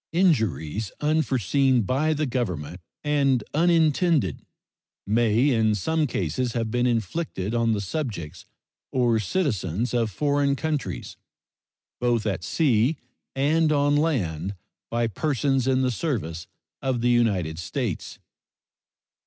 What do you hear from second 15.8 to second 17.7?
the service of the United